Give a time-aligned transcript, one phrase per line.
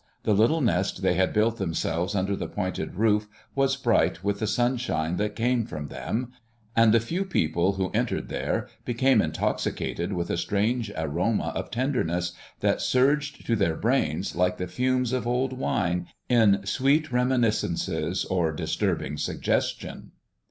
[0.23, 4.47] The little nest they had built themselves under the pointed roof was bright with the
[4.47, 6.31] sunshine that came from them;
[6.75, 12.31] and the few people who entered there became intoxicated with a strange aroma of tenderness
[12.61, 18.51] that surged to their brains like the fumes of old wine, in sweet reminiscences or
[18.51, 20.11] disturbing suggestions.